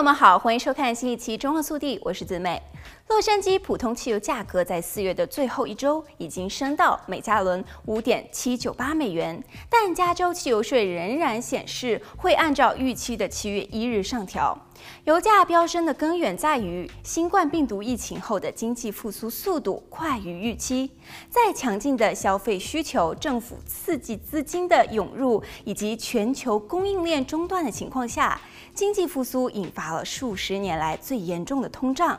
[0.00, 2.62] 友们好，欢迎收看新一期《中澳速递》，我是子美。
[3.08, 14.56] 洛杉矶普通汽油价格在四月的最后一周已经升到每加仑五点七九八美元，但加州汽油税仍然显示会按照预期的七月一日上调。
[15.04, 20.90] 油价飙升的根源在于新冠病毒疫情后的经济复苏速度快于预期，
[21.28, 28.40] 在强劲的消费需求、政府刺激资金的涌入以及全球供应链中断的情况下，
[28.72, 32.18] 经济复苏引发了数十年来最严重的通胀。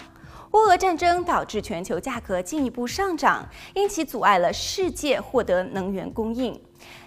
[0.53, 6.59] 乌俄战争导致全球价格进一步上涨，因其阻碍了世界获得能源供应。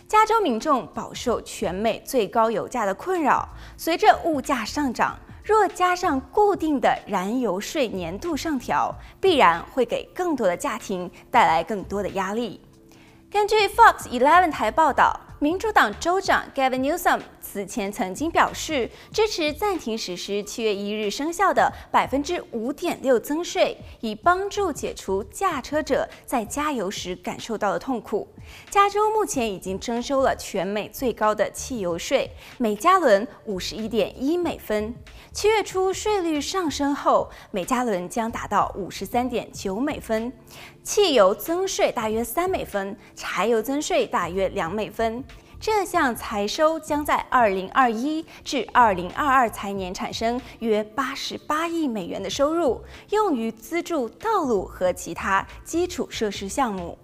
[0.09, 3.47] 加州民众饱受全美最高油价的困扰。
[3.77, 12.59] 随着物价上涨，若加上固定的燃油税年度上调，必然会给更多的家庭带来更多的压力。
[13.31, 15.20] 根据 Fox Eleven 台报道。
[15.41, 28.27] 民主党州长 Gavin Newsom 此前曾经表示支持暂停实施七月一日生效的百分之五点六增税，以帮助解除驾车者在加油时感受到的痛苦。
[28.71, 34.95] 加州目前已经征收了全美最高的汽油税，每加仑五十一点一美分。
[35.35, 40.33] 七月初税率上升后，每加仑将达到五十三点九美分。
[40.85, 45.25] 汽油增税大约三美分，柴油增税大约两美分。
[45.59, 56.97] 这项财收将在二零二一至二零二二财年产生约八十八亿美元的收入，用于资助道路和其他基础设施项目。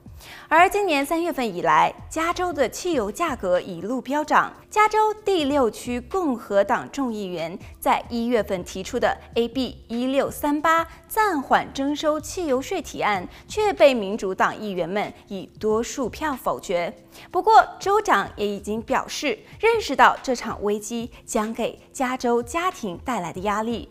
[0.48, 4.52] 而今年三月份以来，加州的汽油价格一路飙涨。
[4.68, 16.94] 加州第六区共和党众议员在一月份提出的 AB 一六三八暂缓征收汽油税提案，却被民主党议员们以多数票否决。
[17.32, 23.88] 不过，州长也已经表示，认识到这场危机将给加州家庭带来的压力。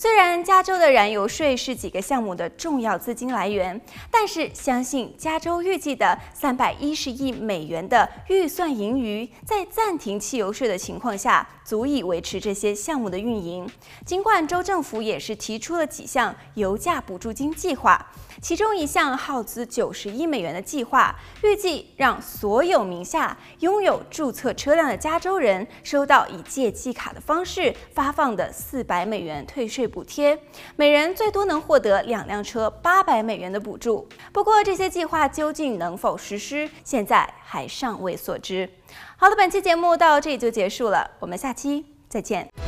[0.00, 3.80] 虽然加州的燃油税是几个项目的重要资金来源，
[4.12, 13.68] 但是相信加州预计的三百一十亿美元的预算盈余，在暂停汽油税的情况下，足以维持这些项目的运营。
[14.06, 18.06] 尽管州政府也是提出了几项油价补助金计划。
[18.40, 30.38] 其中一项耗资九十亿美元的计划，预计让所有名下拥有注册车辆的加州人收到以借记卡的方式发放的四百美元退税补贴，
[30.76, 34.06] 每人最多能获得两辆车八百美元的补助。
[34.32, 38.68] 不过，这些计划究竟能否实施，现在还尚未所知。
[39.16, 42.67] 好了，本期节目到这里就结束了，我们下期再见。